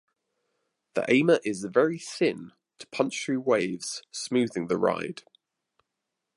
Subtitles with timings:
[0.95, 5.21] The ama is very thin, to punch through waves, smoothing the ride.